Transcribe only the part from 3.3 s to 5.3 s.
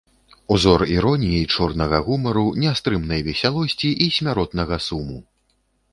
весялосці і смяротнага суму.